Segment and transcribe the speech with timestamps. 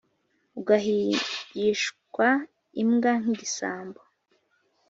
[0.59, 2.27] Ugahigishwa
[2.81, 4.01] imbwa nk’igisambo,